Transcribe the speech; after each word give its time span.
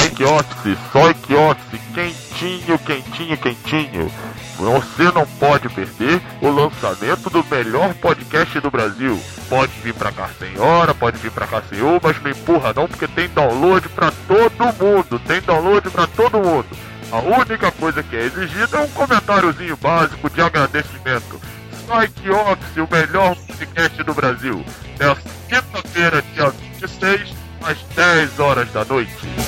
Só 0.00 0.08
quiosque, 0.08 0.78
só 0.92 1.12
quentinho, 1.94 2.78
quentinho, 2.78 3.36
quentinho. 3.36 4.12
Você 4.56 5.04
não 5.14 5.26
pode 5.38 5.68
perder 5.68 6.22
o 6.40 6.48
lançamento 6.48 7.28
do 7.28 7.44
melhor 7.44 7.92
podcast 7.94 8.60
do 8.60 8.70
Brasil. 8.70 9.20
Pode 9.48 9.72
vir 9.82 9.92
pra 9.92 10.10
cá 10.10 10.30
sem 10.38 10.58
hora, 10.58 10.94
pode 10.94 11.18
vir 11.18 11.30
pra 11.30 11.46
cá 11.46 11.62
sem 11.68 11.80
mas 12.02 12.22
não 12.22 12.30
empurra 12.30 12.72
não, 12.74 12.88
porque 12.88 13.06
tem 13.08 13.28
download 13.28 13.88
pra 13.90 14.10
todo 14.26 14.74
mundo. 14.82 15.18
Tem 15.26 15.40
download 15.42 15.90
pra 15.90 16.06
todo 16.06 16.38
mundo. 16.38 16.68
A 17.12 17.18
única 17.18 17.70
coisa 17.72 18.02
que 18.02 18.16
é 18.16 18.24
exigida 18.24 18.78
é 18.78 18.80
um 18.80 18.88
comentáriozinho 18.88 19.76
básico 19.76 20.30
de 20.30 20.40
agradecimento. 20.40 21.40
Psyche 21.86 22.30
Office, 22.30 22.76
o 22.76 22.88
melhor 22.90 23.36
podcast 23.36 24.02
do 24.04 24.14
Brasil. 24.14 24.64
Nessa 24.98 25.22
quinta-feira, 25.48 26.22
dia 26.34 26.50
26, 26.78 27.34
às 27.64 27.78
10 27.96 28.38
horas 28.38 28.70
da 28.72 28.84
noite. 28.84 29.39